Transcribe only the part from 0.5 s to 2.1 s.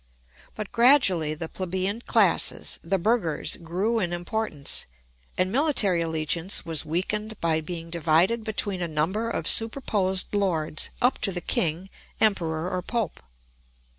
But gradually the plebeian